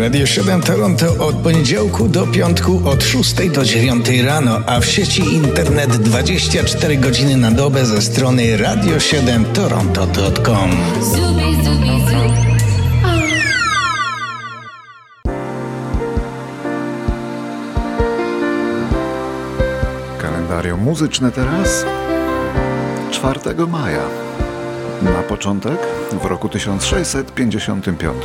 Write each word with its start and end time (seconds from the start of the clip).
Radio 0.00 0.26
7 0.26 0.62
Toronto 0.62 1.26
od 1.26 1.36
poniedziałku 1.36 2.08
do 2.08 2.26
piątku 2.26 2.82
od 2.84 3.04
6 3.04 3.50
do 3.50 3.64
9 3.64 4.08
rano, 4.24 4.60
a 4.66 4.80
w 4.80 4.86
sieci 4.86 5.34
internet 5.34 5.96
24 5.96 6.96
godziny 6.96 7.36
na 7.36 7.50
dobę 7.50 7.86
ze 7.86 8.02
strony 8.02 8.58
radio7toronto.com. 8.58 10.70
Kalendarium 20.18 20.80
muzyczne 20.80 21.32
teraz 21.32 21.84
4 23.10 23.40
maja. 23.66 24.04
Na 25.02 25.22
początek 25.22 25.78
w 26.22 26.24
roku 26.24 26.48
1655. 26.48 28.22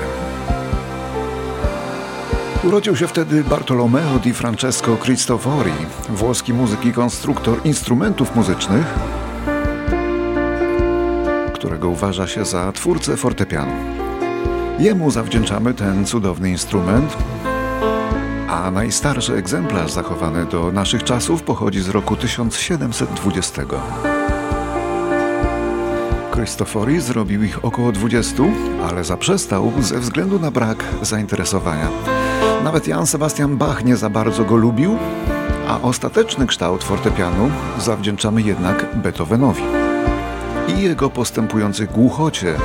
Urodził 2.65 2.95
się 2.95 3.07
wtedy 3.07 3.43
Bartolomeo 3.43 4.19
di 4.19 4.33
Francesco 4.33 4.97
Cristofori, 4.97 5.71
włoski 6.09 6.53
muzyk 6.53 6.85
i 6.85 6.93
konstruktor 6.93 7.59
instrumentów 7.65 8.35
muzycznych, 8.35 8.85
którego 11.53 11.89
uważa 11.89 12.27
się 12.27 12.45
za 12.45 12.71
twórcę 12.71 13.17
fortepianu. 13.17 13.71
Jemu 14.79 15.11
zawdzięczamy 15.11 15.73
ten 15.73 16.05
cudowny 16.05 16.49
instrument, 16.49 17.17
a 18.49 18.71
najstarszy 18.71 19.33
egzemplarz 19.35 19.91
zachowany 19.91 20.45
do 20.45 20.71
naszych 20.71 21.03
czasów 21.03 21.43
pochodzi 21.43 21.81
z 21.81 21.89
roku 21.89 22.15
1720. 22.15 23.61
Cristofori 26.31 27.01
zrobił 27.01 27.43
ich 27.43 27.65
około 27.65 27.91
20, 27.91 28.43
ale 28.89 29.03
zaprzestał 29.03 29.73
ze 29.79 29.99
względu 29.99 30.39
na 30.39 30.51
brak 30.51 30.83
zainteresowania. 31.01 31.89
Nawet 32.63 32.87
Jan 32.87 33.07
Sebastian 33.07 33.57
Bach 33.57 33.85
nie 33.85 33.97
za 33.97 34.09
bardzo 34.09 34.43
go 34.43 34.55
lubił, 34.55 34.97
a 35.67 35.81
ostateczny 35.81 36.47
kształt 36.47 36.83
fortepianu 36.83 37.51
zawdzięczamy 37.79 38.41
jednak 38.41 38.95
Beethovenowi 38.95 39.63
i 40.67 40.81
jego 40.81 41.09
postępującej 41.09 41.87
głuchocie, 41.87 42.57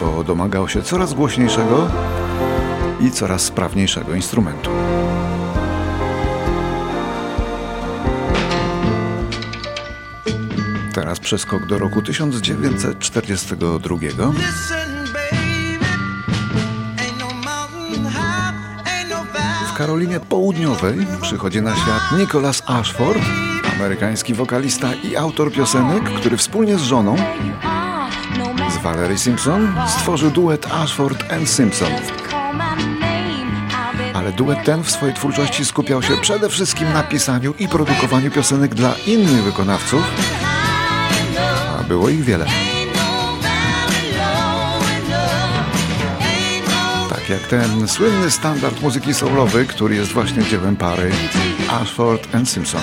bo 0.00 0.24
domagał 0.24 0.68
się 0.68 0.82
coraz 0.82 1.14
głośniejszego 1.14 1.88
i 3.00 3.10
coraz 3.10 3.42
sprawniejszego 3.42 4.14
instrumentu. 4.14 4.70
Teraz 10.94 11.20
przeskok 11.20 11.66
do 11.66 11.78
roku 11.78 12.02
1942. 12.02 13.96
Karolinie 19.78 20.20
Południowej 20.20 21.06
przychodzi 21.22 21.62
na 21.62 21.76
świat 21.76 22.02
Nicholas 22.18 22.62
Ashford, 22.66 23.18
amerykański 23.74 24.34
wokalista 24.34 24.94
i 24.94 25.16
autor 25.16 25.52
piosenek, 25.52 26.04
który 26.04 26.36
wspólnie 26.36 26.78
z 26.78 26.82
żoną 26.82 27.16
z 28.70 28.82
Valerie 28.82 29.18
Simpson 29.18 29.74
stworzył 29.88 30.30
duet 30.30 30.66
Ashford 30.72 31.32
and 31.32 31.50
Simpson. 31.50 31.92
Ale 34.14 34.32
duet 34.32 34.58
ten 34.64 34.84
w 34.84 34.90
swojej 34.90 35.14
twórczości 35.14 35.64
skupiał 35.64 36.02
się 36.02 36.16
przede 36.16 36.48
wszystkim 36.48 36.92
na 36.92 37.02
pisaniu 37.02 37.54
i 37.58 37.68
produkowaniu 37.68 38.30
piosenek 38.30 38.74
dla 38.74 38.94
innych 39.06 39.42
wykonawców, 39.42 40.02
a 41.80 41.82
było 41.82 42.08
ich 42.08 42.24
wiele. 42.24 42.46
Jak 47.28 47.40
ten 47.40 47.88
słynny 47.88 48.30
standard 48.30 48.82
muzyki 48.82 49.14
soulowy, 49.14 49.66
który 49.66 49.94
jest 49.94 50.12
właśnie 50.12 50.44
dziełem 50.44 50.76
pary 50.76 51.10
Ashford 51.70 52.34
and 52.34 52.48
Simpson. 52.50 52.80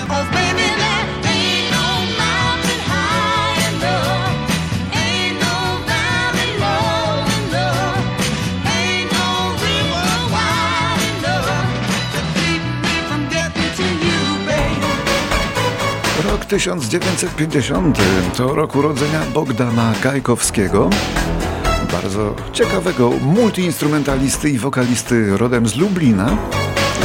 Rok 16.24 16.44
1950 16.44 17.98
to 18.36 18.54
rok 18.54 18.76
urodzenia 18.76 19.20
Bogdana 19.34 19.92
Gajkowskiego, 20.02 20.90
bardzo 22.02 22.34
ciekawego 22.52 23.10
multiinstrumentalisty 23.10 24.50
i 24.50 24.58
wokalisty 24.58 25.36
rodem 25.36 25.66
z 25.68 25.76
Lublina, 25.76 26.36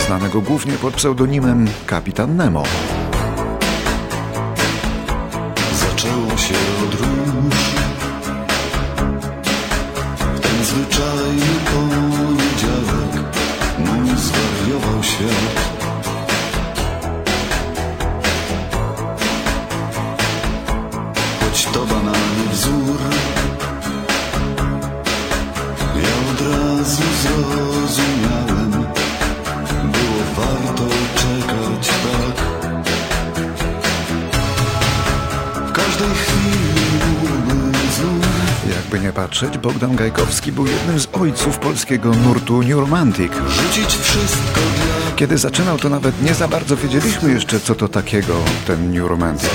znanego 0.06 0.42
głównie 0.42 0.74
pod 0.74 0.94
pseudonimem 0.94 1.68
Kapitan 1.86 2.36
Nemo. 2.36 2.64
Zaczęło 5.74 6.38
się 6.38 6.56
od 6.84 6.94
róż 6.94 7.56
W 10.36 10.40
ten 10.40 10.66
zwyczajny 10.66 11.56
poniedziałek 11.66 13.12
Mój 13.80 14.18
zwariował 14.18 15.04
świat 15.04 15.81
patrzeć, 39.32 39.58
Bogdan 39.58 39.96
Gajkowski 39.96 40.52
był 40.52 40.66
jednym 40.68 41.00
z 41.00 41.08
ojców 41.14 41.58
polskiego 41.58 42.12
nurtu 42.12 42.62
New 42.62 42.80
Romantic. 42.80 43.32
rzucić 43.48 43.96
wszystko 43.96 44.60
dla 44.76 45.16
Kiedy 45.16 45.38
zaczynał, 45.38 45.78
to 45.78 45.90
nawet 45.90 46.22
nie 46.22 46.34
za 46.34 46.48
bardzo 46.48 46.78
wiedzieliśmy 46.78 47.32
jeszcze, 47.32 47.60
co 47.60 47.76
to 47.76 47.88
takiego, 47.88 48.34
ten 48.68 48.92
New 48.94 49.10
Romantic. 49.10 49.50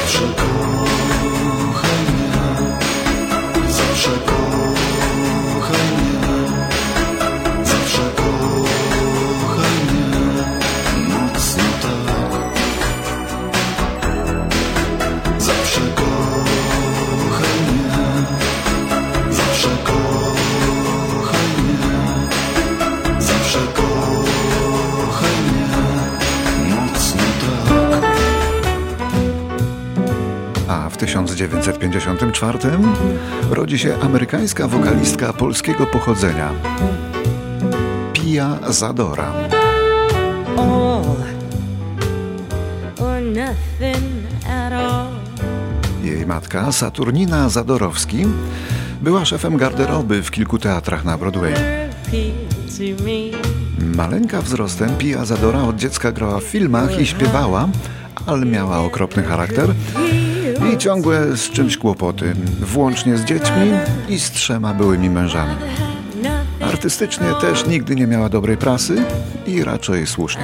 W 30.97 30.99
1954 30.99 32.59
rodzi 33.51 33.79
się 33.79 33.99
amerykańska 34.01 34.69
wokalistka 34.69 35.33
polskiego 35.33 35.87
pochodzenia. 35.87 36.53
Pia 38.12 38.59
Zadora. 38.69 39.33
Jej 46.03 46.27
matka, 46.27 46.73
Saturnina 46.73 47.49
Zadorowski, 47.49 48.25
była 49.03 49.25
szefem 49.25 49.57
garderoby 49.57 50.22
w 50.22 50.31
kilku 50.31 50.59
teatrach 50.59 51.04
na 51.04 51.19
Broadway. 51.19 51.54
Maleńka 53.97 54.42
wzrostem 54.42 54.97
Pia 54.99 55.25
Zadora 55.25 55.63
od 55.63 55.77
dziecka 55.77 56.13
grała 56.13 56.41
w 56.41 56.45
filmach 56.45 57.01
i 57.01 57.07
śpiewała, 57.07 57.69
ale 58.27 58.47
miała 58.47 58.78
okropny 58.78 59.22
charakter 59.22 59.75
i 60.74 60.78
ciągłe 60.78 61.36
z 61.36 61.51
czymś 61.51 61.77
kłopoty, 61.77 62.34
włącznie 62.60 63.16
z 63.16 63.24
dziećmi 63.24 63.71
i 64.09 64.18
z 64.18 64.30
trzema 64.30 64.74
byłymi 64.74 65.10
mężami. 65.10 65.54
Artystycznie 66.60 67.27
też 67.41 67.66
nigdy 67.66 67.97
nie 67.97 68.07
miała 68.07 68.28
dobrej 68.28 68.57
prasy 68.57 69.04
i 69.47 69.65
raczej 69.65 70.07
słusznie. 70.07 70.42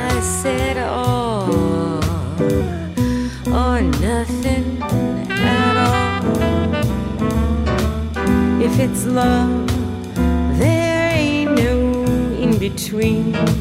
There 10.59 11.11
ain't 11.15 11.55
no 11.55 13.53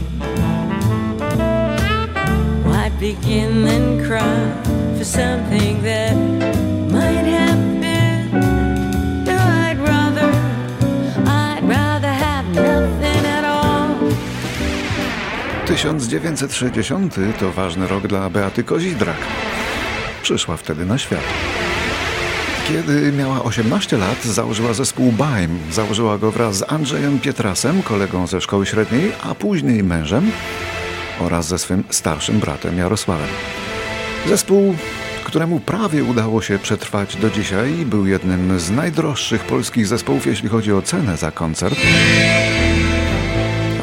begin 3.02 3.66
and 3.66 4.06
cry 4.06 4.71
for 5.02 5.06
something 5.06 5.82
that 5.84 6.16
might 6.92 7.26
happen? 7.26 8.32
No, 9.26 9.38
I'd 9.66 9.80
rather, 9.80 10.30
I'd 11.26 11.64
rather 11.64 12.14
have 12.26 12.46
nothing 12.54 13.26
at 13.26 13.44
all. 13.44 13.96
1960 15.68 17.16
to 17.40 17.52
ważny 17.52 17.88
rok 17.88 18.08
dla 18.08 18.30
Beaty 18.30 18.64
Kozidrak. 18.64 19.18
Przyszła 20.22 20.58
wtedy 20.58 20.86
na 20.86 20.98
świat. 20.98 21.24
Kiedy 22.68 23.12
miała 23.12 23.44
18 23.44 23.98
lat, 23.98 24.24
założyła 24.24 24.74
zespół 24.74 25.12
Baim. 25.12 25.60
Założyła 25.72 26.18
go 26.18 26.32
wraz 26.32 26.58
z 26.58 26.72
Andrzejem 26.72 27.20
Pietrasem, 27.20 27.84
kolegą 27.84 28.28
ze 28.28 28.42
szkoły 28.42 28.66
średniej, 28.66 29.12
a 29.24 29.36
później 29.36 29.84
mężem 29.84 30.32
oraz 31.20 31.48
ze 31.48 31.60
swym 31.60 31.84
starszym 31.90 32.40
bratem 32.40 32.78
Jarosławem. 32.78 33.30
Zespół, 34.28 34.76
któremu 35.24 35.60
prawie 35.60 36.04
udało 36.04 36.42
się 36.42 36.60
przetrwać 36.60 37.16
do 37.16 37.30
dzisiaj, 37.30 37.72
był 37.72 38.06
jednym 38.08 38.60
z 38.60 38.72
najdroższych 38.72 39.44
polskich 39.44 39.88
zespołów, 39.88 40.26
jeśli 40.26 40.50
chodzi 40.50 40.74
o 40.74 40.82
cenę 40.82 41.18
za 41.18 41.32
koncert. 41.32 41.76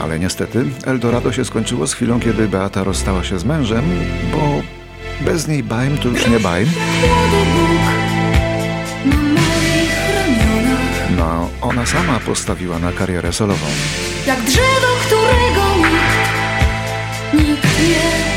Ale 0.03 0.19
niestety 0.19 0.65
Eldorado 0.85 1.33
się 1.33 1.45
skończyło 1.45 1.87
z 1.87 1.95
chwilą, 1.95 2.21
kiedy 2.21 2.49
Beata 2.49 2.85
rozstała 2.85 3.25
się 3.25 3.39
z 3.39 3.45
mężem, 3.45 3.85
bo 4.33 4.63
bez 5.21 5.49
niej 5.49 5.63
Baim 5.63 5.99
to 5.99 6.09
już 6.09 6.27
nie 6.27 6.39
ramionach 6.39 6.79
No, 11.19 11.49
ona 11.61 11.87
sama 11.87 12.21
postawiła 12.21 12.79
na 12.79 12.93
karierę 12.93 13.33
solową. 13.33 13.67
Jak 14.27 14.43
drzewo, 14.43 14.87
którego 15.07 15.77
nikt, 15.77 17.49
nikt 17.49 17.65
nie 17.89 18.28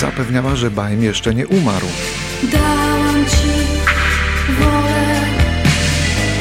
zapewniała, 0.00 0.56
że 0.56 0.70
Baim 0.70 1.02
jeszcze 1.02 1.34
nie 1.34 1.46
umarł. 1.46 1.86
Dałam 2.42 3.24
ci 3.26 3.48
wolę 4.60 5.20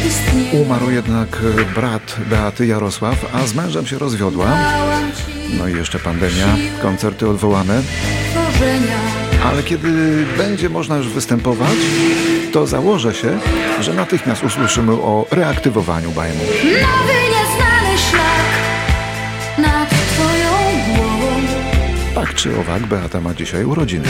istnienia 0.07 0.61
Umarł 0.61 0.91
jednak 0.91 1.37
e, 1.59 1.75
brat 1.75 2.15
Beaty 2.29 2.67
Jarosław, 2.67 3.25
a 3.33 3.47
z 3.47 3.53
mężem 3.53 3.87
się 3.87 3.97
rozwiodła. 3.97 4.57
No 5.57 5.67
i 5.67 5.75
jeszcze 5.75 5.99
pandemia, 5.99 6.47
koncerty 6.81 7.29
odwołane. 7.29 7.81
Ale 9.45 9.63
kiedy 9.63 10.25
będzie 10.37 10.69
można 10.69 10.97
już 10.97 11.07
występować, 11.07 11.77
to 12.51 12.67
założę 12.67 13.13
się, 13.13 13.39
że 13.81 13.93
natychmiast 13.93 14.43
usłyszymy 14.43 14.91
o 14.91 15.25
reaktywowaniu 15.31 16.11
Bajmu. 16.11 16.43
Tak 22.31 22.39
czy 22.39 22.59
owak, 22.59 22.87
Beata 22.87 23.21
ma 23.21 23.33
dzisiaj 23.33 23.65
urodziny. 23.65 24.07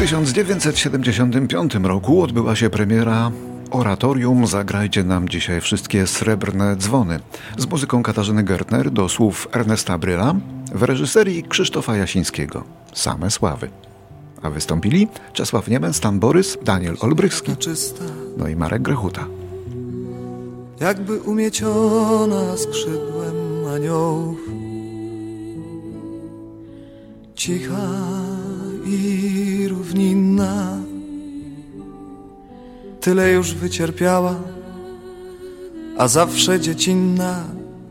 1975 0.00 1.74
roku 1.82 2.22
odbyła 2.22 2.56
się 2.56 2.70
premiera 2.70 3.30
Oratorium 3.70 4.46
Zagrajcie 4.46 5.04
nam 5.04 5.28
dzisiaj 5.28 5.60
wszystkie 5.60 6.06
srebrne 6.06 6.76
dzwony 6.76 7.20
z 7.58 7.66
muzyką 7.66 8.02
Katarzyny 8.02 8.42
Gertner 8.42 8.90
do 8.90 9.08
słów 9.08 9.48
Ernesta 9.52 9.98
Bryla 9.98 10.34
w 10.74 10.82
reżyserii 10.82 11.42
Krzysztofa 11.42 11.96
Jasińskiego. 11.96 12.64
Same 12.92 13.30
sławy. 13.30 13.70
A 14.42 14.50
wystąpili 14.50 15.08
Czesław 15.32 15.68
Niemen, 15.68 15.92
Stan 15.92 16.20
Borys, 16.20 16.58
Daniel 16.62 16.96
Olbrychski, 17.00 17.52
no 18.36 18.48
i 18.48 18.56
Marek 18.56 18.82
Grechuta. 18.82 19.26
jakby 20.80 21.20
umieciona 21.20 22.56
skrzydłem 22.56 23.66
aniołów. 23.74 24.38
Cicha 27.34 28.19
i 28.86 29.66
równinna, 29.68 30.76
tyle 33.00 33.32
już 33.32 33.54
wycierpiała, 33.54 34.34
a 35.98 36.08
zawsze 36.08 36.60
dziecinna 36.60 37.44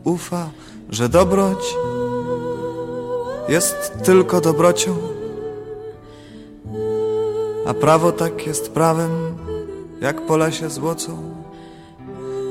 ufa, 0.04 0.50
że 0.90 1.08
dobroć 1.08 1.74
jest 3.48 3.92
tylko 4.04 4.40
dobrocią, 4.40 4.96
a 7.66 7.74
prawo 7.74 8.12
tak 8.12 8.46
jest 8.46 8.70
prawem, 8.72 9.10
jak 10.00 10.26
po 10.26 10.36
lesie 10.36 10.70
złocą. 10.70 11.34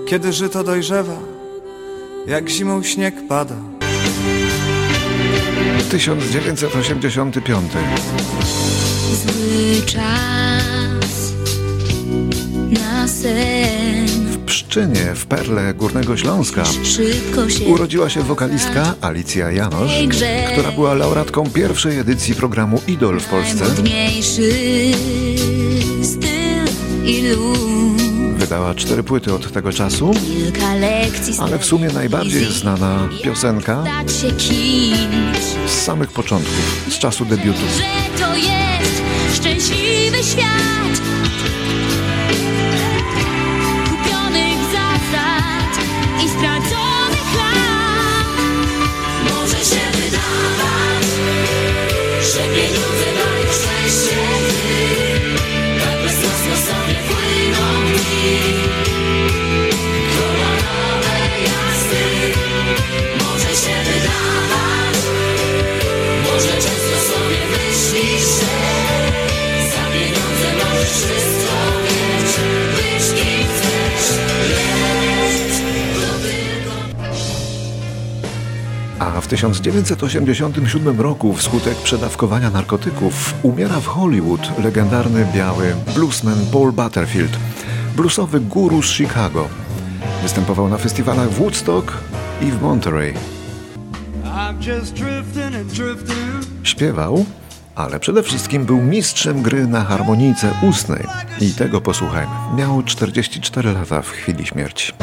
Kiedy 0.06 0.34
żyto 0.34 0.64
dojrzewa, 0.64 1.18
jak 2.28 2.50
zimą 2.50 2.84
śnieg 2.84 3.16
pada. 3.28 3.56
1985. 5.90 7.72
Zły 9.12 9.86
czas 9.86 11.34
na 12.72 13.08
sen 13.08 14.08
W 14.32 14.38
Pszczynie, 14.46 15.16
w 15.16 15.26
Perle 15.26 15.74
Górnego 15.74 16.18
Śląska 16.18 16.64
urodziła 17.68 18.10
się 18.10 18.24
wokalistka 18.24 18.96
Alicja 19.02 19.52
Janosz, 19.52 19.92
która 20.52 20.72
była 20.72 20.94
laureatką 20.94 21.50
pierwszej 21.50 22.00
edycji 22.00 22.36
programu 22.36 22.82
Idol 22.88 23.20
w 23.20 23.26
Polsce. 23.26 23.66
Najmodniejszy 23.66 24.52
styl 26.04 26.68
i 27.06 27.28
luz 27.28 27.79
Wydała 28.50 28.76
cztery 28.76 29.04
płyty 29.04 29.34
od 29.34 29.52
tego 29.52 29.74
czasu, 29.74 30.12
ale 31.40 31.60
w 31.60 31.66
sumie 31.66 31.88
najbardziej 31.88 32.46
znana 32.46 33.10
piosenka 33.24 33.84
z 35.68 35.70
samych 35.70 36.12
początków, 36.12 36.86
z 36.90 37.00
czasu 37.00 37.26
debiutu. 37.26 37.60
Że 37.60 38.20
to 38.24 38.36
jest 38.36 39.02
szczęśliwy 39.34 40.18
świat 40.24 41.09
1987 79.30 81.02
roku 81.02 81.34
wskutek 81.34 81.78
przedawkowania 81.78 82.50
narkotyków 82.50 83.34
umiera 83.44 83.80
w 83.80 83.86
Hollywood 83.86 84.60
legendarny 84.64 85.28
biały 85.36 85.76
bluesman 85.96 86.46
Paul 86.52 86.72
Butterfield, 86.72 87.38
bluesowy 87.96 88.40
guru 88.40 88.82
z 88.82 88.92
Chicago. 88.92 89.50
Występował 90.24 90.70
na 90.70 90.78
festiwalach 90.78 91.30
w 91.30 91.40
Woodstock 91.40 91.94
i 92.42 92.46
w 92.46 92.62
Monterey. 92.62 93.14
Śpiewał, 96.64 97.26
ale 97.76 98.00
przede 98.00 98.24
wszystkim 98.24 98.66
był 98.66 98.78
mistrzem 98.78 99.42
gry 99.42 99.68
na 99.68 99.84
harmonijce 99.84 100.54
ustnej. 100.62 101.04
I 101.42 101.54
tego 101.54 101.82
posłuchajmy. 101.82 102.32
Miał 102.56 102.84
44 102.84 103.74
lata 103.74 104.02
w 104.02 104.10
chwili 104.10 104.46
śmierci. 104.46 104.94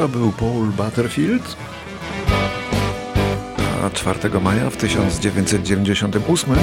To 0.00 0.08
był 0.08 0.32
Paul 0.32 0.66
Butterfield. 0.66 1.56
A 3.84 3.90
4 3.90 4.40
maja 4.40 4.70
w 4.70 4.76
1998 4.76 6.54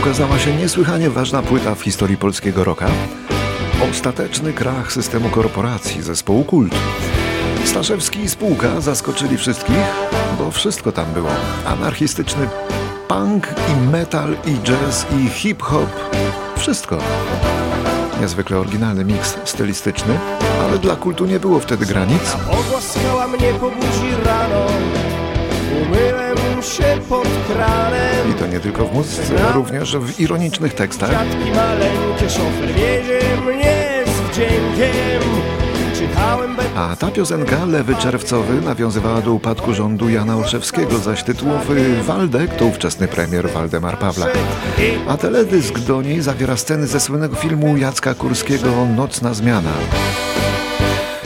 ukazała 0.00 0.38
się 0.38 0.56
niesłychanie 0.56 1.10
ważna 1.10 1.42
płyta 1.42 1.74
w 1.74 1.82
historii 1.82 2.16
polskiego 2.16 2.64
rocka. 2.64 2.86
Ostateczny 3.90 4.52
krach 4.52 4.92
systemu 4.92 5.28
korporacji 5.28 6.02
zespołu 6.02 6.44
Kult. 6.44 6.74
Staszewski 7.64 8.20
i 8.20 8.28
spółka 8.28 8.80
zaskoczyli 8.80 9.36
wszystkich, 9.36 9.76
bo 10.38 10.50
wszystko 10.50 10.92
tam 10.92 11.12
było. 11.12 11.30
Anarchistyczny 11.66 12.48
punk 13.08 13.54
i 13.72 13.90
metal 13.90 14.36
i 14.46 14.58
jazz 14.58 15.06
i 15.18 15.28
hip-hop. 15.28 15.90
Wszystko. 16.56 16.98
Niezwykle 18.20 18.58
oryginalny 18.58 19.04
miks 19.04 19.36
stylistyczny, 19.44 20.18
ale 20.62 20.78
dla 20.78 20.96
kultu 20.96 21.26
nie 21.26 21.40
było 21.40 21.60
wtedy 21.60 21.86
granic. 21.86 22.36
Ogłaskała 22.60 23.28
mnie 23.28 23.52
po 23.60 23.70
buzi 23.70 24.10
rano 24.24 24.66
Umyłem 25.82 26.62
się 26.62 27.00
pod 27.08 27.28
kranem 27.48 28.30
I 28.30 28.34
to 28.34 28.46
nie 28.46 28.60
tylko 28.60 28.84
w 28.84 28.94
muzyce, 28.94 29.52
również 29.54 29.96
w 29.96 30.20
ironicznych 30.20 30.74
tekstach. 30.74 31.10
Dziadki 31.10 31.50
maleńkie 31.50 32.30
szofer 32.30 32.68
mnie 33.44 34.04
z 34.06 34.20
wdziękiem. 34.30 35.67
A 36.76 36.96
ta 36.96 37.10
piosenka, 37.10 37.64
Lewy 37.64 37.94
Czerwcowy, 37.96 38.60
nawiązywała 38.60 39.20
do 39.20 39.32
upadku 39.32 39.74
rządu 39.74 40.08
Jana 40.08 40.36
Olszewskiego, 40.36 40.98
zaś 40.98 41.22
tytułowy 41.22 42.02
Waldek 42.02 42.56
to 42.56 42.64
ówczesny 42.64 43.08
premier 43.08 43.50
Waldemar 43.50 43.98
Pawlak. 43.98 44.38
A 45.08 45.16
teledysk 45.16 45.78
do 45.78 46.02
niej 46.02 46.22
zawiera 46.22 46.56
sceny 46.56 46.86
ze 46.86 47.00
słynnego 47.00 47.36
filmu 47.36 47.76
Jacka 47.76 48.14
Kurskiego 48.14 48.86
Nocna 48.96 49.34
Zmiana. 49.34 49.72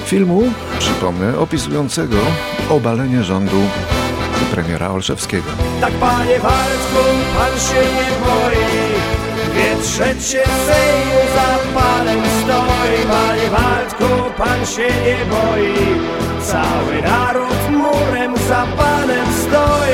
Filmu, 0.05 0.43
przypomnę, 0.79 1.39
opisującego 1.39 2.17
obalenie 2.71 3.25
rządu 3.25 3.61
premiera 4.51 4.91
Olszewskiego. 4.91 5.51
Tak 5.81 5.93
panie 5.93 6.39
Waldku, 6.39 7.05
pan 7.37 7.59
się 7.61 7.81
nie 7.95 8.27
boi 8.27 9.32
Dwie 9.63 9.77
trzecie 9.83 10.43
Sejmu 10.67 11.21
za 11.35 11.81
panem 11.81 12.21
stoi 12.43 13.07
Panie 13.09 13.51
Waldku, 13.51 14.35
pan 14.39 14.67
się 14.67 14.83
nie 14.83 15.25
boi. 15.31 15.75
Cały 16.43 17.03
naród 17.03 17.71
murem 17.71 18.37
za 18.49 18.67
panem 18.77 19.27
stoi. 19.43 19.93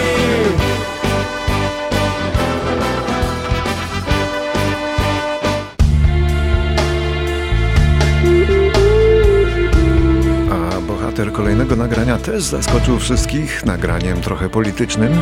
Bohater 10.87 11.33
kolejnego 11.33 11.77
nagrania 11.77 12.19
też 12.19 12.43
zaskoczył 12.43 12.99
wszystkich 12.99 13.65
nagraniem 13.65 14.21
trochę 14.21 14.49
politycznym 14.49 15.13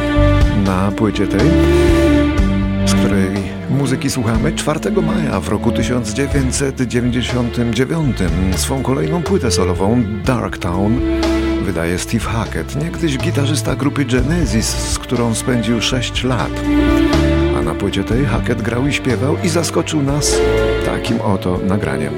na 0.65 0.93
płycie 0.93 1.27
tej, 1.27 1.51
z 2.87 2.95
której 2.95 3.56
muzyki 3.87 4.11
słuchamy 4.11 4.53
4 4.53 5.03
maja 5.03 5.41
w 5.41 5.49
roku 5.49 5.73
1999. 5.73 8.17
Swą 8.57 8.83
kolejną 8.83 9.23
płytę 9.23 9.51
solową 9.51 10.03
Dark 10.25 10.59
Town 10.59 11.01
wydaje 11.65 11.99
Steve 11.99 12.25
Hackett, 12.25 12.77
niegdyś 12.77 13.19
gitarzysta 13.19 13.77
grupy 13.77 14.05
Genesis, 14.05 14.67
z 14.67 14.99
którą 14.99 15.35
spędził 15.35 15.83
6 15.83 16.25
lat. 16.25 16.51
A 17.59 17.63
na 17.63 17.75
płycie 17.75 18.05
tej 18.05 18.25
Hackett 18.25 18.63
grał 18.63 18.87
i 18.87 18.93
śpiewał 18.93 19.37
i 19.45 19.49
zaskoczył 19.49 20.03
nas 20.03 20.37
takim 20.87 21.21
oto 21.21 21.61
nagraniem. 21.67 22.15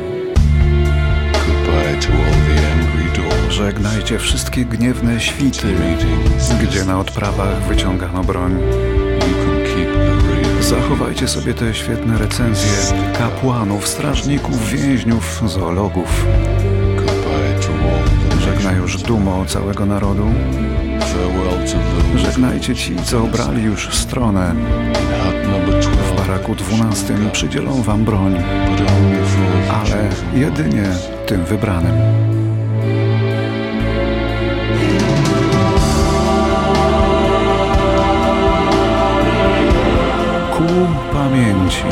Żegnajcie 3.51 4.19
wszystkie 4.19 4.65
gniewne 4.65 5.21
świty, 5.21 5.67
gdzie 6.63 6.85
na 6.85 7.01
odprawach 7.01 7.63
wyciągano 7.63 8.25
broń. 8.25 8.59
Zachowajcie 10.69 11.29
sobie 11.29 11.55
te 11.55 11.75
świetne 11.75 12.19
recenzje 12.19 12.71
kapłanów, 13.19 13.89
strażników, 13.89 14.71
więźniów, 14.71 15.43
zoologów. 15.47 16.27
Żegna 18.41 18.73
już 18.73 19.03
dumo 19.03 19.45
całego 19.45 19.87
narodu. 19.87 20.27
Żegnajcie 22.17 22.75
ci, 22.75 22.97
co 22.97 23.25
obrali 23.25 23.63
już 23.63 23.95
stronę. 23.95 24.55
in 24.55 25.05
hut 25.25 25.53
number 25.53 25.81
12. 25.81 25.91
W 25.91 26.17
baraku 26.17 26.55
12 26.55 27.15
przydzielą 27.33 27.83
wam 27.83 28.05
broń, 28.05 28.37
ale 29.71 30.11
jedynie 30.35 30.85
tym 31.27 31.45
wybranym. 31.45 32.38
Pamięci. 41.39 41.83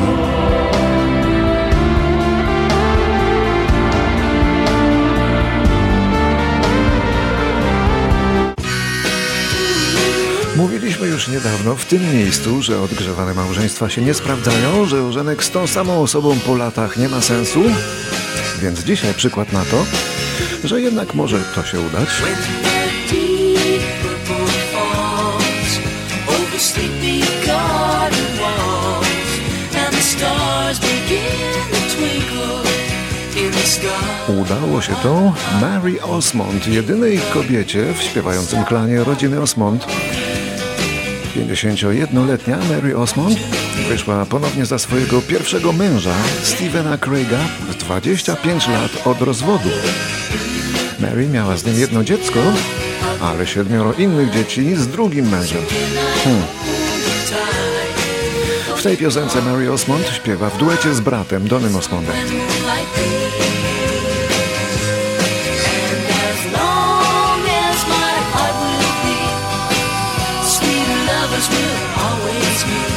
Mówiliśmy 10.57 11.09
już 11.09 11.29
niedawno 11.29 11.77
w 11.77 11.85
tym 11.85 12.13
miejscu, 12.15 12.63
że 12.63 12.81
odgrzewane 12.81 13.35
małżeństwa 13.35 13.91
się 13.91 14.03
nie 14.03 14.15
sprawdzają, 14.15 14.87
że 14.87 15.05
ożenek 15.05 15.45
z 15.45 15.51
tą 15.51 15.67
samą 15.67 16.03
osobą 16.03 16.39
po 16.47 16.57
latach 16.57 16.97
nie 16.97 17.09
ma 17.09 17.21
sensu. 17.21 17.63
Więc 18.63 18.85
dzisiaj 18.85 19.15
przykład 19.15 19.53
na 19.53 19.65
to, 19.65 19.87
że 20.65 20.81
jednak 20.81 21.15
może 21.15 21.41
to 21.55 21.65
się 21.65 21.81
udać. 21.81 22.09
Udało 34.29 34.83
się 34.83 34.95
to 35.03 35.33
Mary 35.61 36.03
Osmond, 36.03 36.67
jedynej 36.67 37.21
kobiecie 37.35 37.95
w 37.95 38.03
śpiewającym 38.03 38.65
klanie 38.65 39.05
rodziny 39.05 39.41
Osmond. 39.41 39.87
51-letnia 41.37 42.59
Mary 42.71 42.97
Osmond 42.97 43.39
wyszła 43.89 44.27
ponownie 44.27 44.67
za 44.67 44.79
swojego 44.79 45.23
pierwszego 45.23 45.73
męża, 45.73 46.15
Stevena 46.43 46.99
Craiga, 46.99 47.39
w 47.69 47.75
25 47.75 48.69
lat 48.69 49.07
od 49.07 49.23
rozwodu. 49.23 49.69
Mary 51.01 51.29
miała 51.29 51.57
z 51.57 51.65
nim 51.65 51.79
jedno 51.79 52.05
dziecko, 52.05 52.41
ale 53.21 53.47
siedmioro 53.47 53.93
innych 53.93 54.31
dzieci 54.31 54.77
z 54.77 54.89
drugim 54.89 55.29
mężem. 55.29 55.63
Hmm. 56.25 56.43
W 58.77 58.83
tej 58.83 58.97
piosence 58.97 59.43
Mary 59.43 59.73
Osmond 59.73 60.07
śpiewa 60.07 60.51
w 60.51 60.59
duecie 60.59 60.95
z 60.95 61.01
bratem 61.01 61.49
Donym 61.49 61.77
Osmondem. 61.77 62.15
Lovers 71.37 71.49
will 71.51 71.77
always 72.07 72.59
meet. 72.67 72.93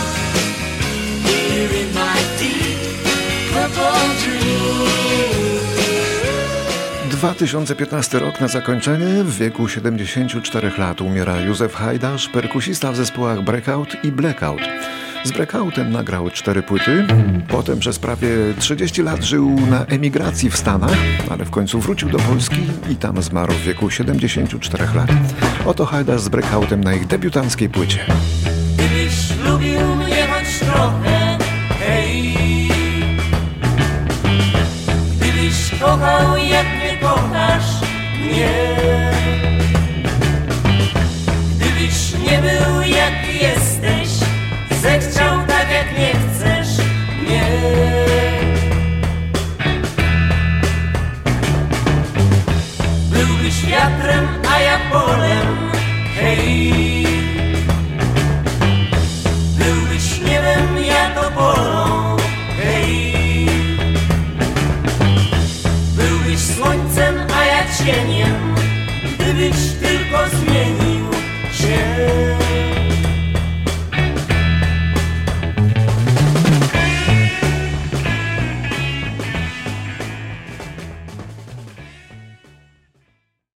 Here 1.28 1.74
in 1.82 1.94
my 1.94 2.18
deep 2.40 2.80
purple 3.54 4.08
dream. 4.24 4.60
2015 7.10 8.20
rok 8.20 8.42
na 8.42 8.48
zakończenie. 8.48 9.24
W 9.24 9.38
wieku 9.38 9.68
74 9.68 10.72
lat 10.78 11.02
umiera 11.02 11.42
Józef 11.42 11.76
Hajdasz, 11.76 12.30
perkusista 12.30 12.92
w 12.92 12.96
zespołach 12.96 13.42
Breakout 13.42 14.04
i 14.04 14.12
Blackout. 14.12 14.62
Z 15.24 15.32
Breakoutem 15.32 15.92
nagrał 15.92 16.30
cztery 16.30 16.64
płyty, 16.64 17.08
potem 17.48 17.80
przez 17.80 18.00
prawie 18.00 18.30
30 18.60 19.04
lat 19.04 19.24
żył 19.24 19.56
na 19.70 19.86
emigracji 19.86 20.50
w 20.50 20.58
Stanach, 20.58 20.98
ale 21.30 21.46
w 21.46 21.50
końcu 21.50 21.80
wrócił 21.80 22.10
do 22.10 22.18
Polski 22.18 22.62
i 22.90 22.96
tam 22.96 23.22
zmarł 23.22 23.54
w 23.54 23.62
wieku 23.62 23.90
74 23.90 24.84
lat. 24.96 25.10
Oto 25.66 25.86
Hajdasz 25.86 26.22
z 26.22 26.30
Breakoutem 26.30 26.84
na 26.84 26.94
ich 26.94 27.08
debiutanckiej 27.08 27.70
płycie. 27.70 28.00
Gdybyś 28.74 29.14
lubił 29.46 29.96
mnie 29.96 30.28
choć 30.28 30.60
trochę, 30.60 31.38
hej 31.80 32.34
Gdybyś 35.18 35.80
kochał 35.82 36.38
jak 36.38 36.66
nie 36.84 36.98
kochasz 36.98 37.82
mnie 38.22 38.52
Gdybyś 41.56 42.14
nie 42.14 42.40
był 42.42 42.82
jak 42.82 43.42
jesteś 43.42 43.99
vaya 54.60 54.90
por 54.92 55.26
él. 55.26 55.48
Hey. 56.20 56.99